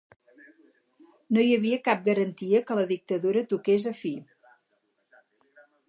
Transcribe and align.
No 1.35 1.43
hi 1.47 1.51
havia 1.57 1.79
cap 1.89 2.01
garantia 2.09 2.63
que 2.71 2.79
la 2.81 2.87
dictadura 2.93 3.47
toqués 3.53 3.87
a 3.93 3.97
fi. 4.01 4.19